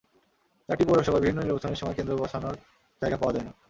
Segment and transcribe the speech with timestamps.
[0.69, 2.55] চারটি পৌরসভায় বিভিন্ন নির্বাচনের সময় কেন্দ্র বসানোর
[3.01, 3.51] জায়গা পাওয়া যায় না।